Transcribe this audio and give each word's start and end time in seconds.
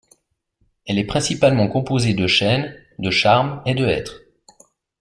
Elle 0.87 0.97
est 0.97 1.05
principalement 1.05 1.67
composée 1.67 2.15
de 2.15 2.25
chênes, 2.25 2.75
de 2.97 3.11
charmes 3.11 3.61
et 3.67 3.75
de 3.75 3.85
hêtres. 3.85 4.23